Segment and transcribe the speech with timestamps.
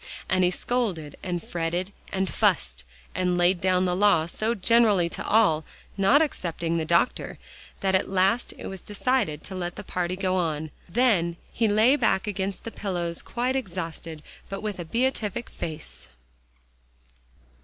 [0.27, 5.23] and he scolded, and fretted, and fussed, and laid down the law so generally to
[5.23, 5.63] all,
[5.95, 7.37] not excepting the doctor,
[7.81, 10.71] that at last it was decided to let the party go on.
[10.89, 16.07] Then he lay back against the pillows quite exhausted, but with a beatific face.